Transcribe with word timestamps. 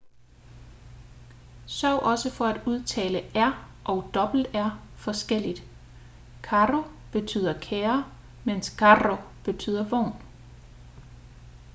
sørg 1.67 1.99
også 2.11 2.31
for 2.31 2.45
at 2.45 2.61
udtale 2.67 3.19
r 3.35 3.51
og 3.85 3.97
rr 4.15 4.79
forskelligt 4.97 5.63
caro 6.43 6.83
betyder 7.11 7.59
kære 7.59 8.05
mens 8.45 8.67
carro 8.67 9.15
betyder 9.45 9.83
vogn 9.89 10.13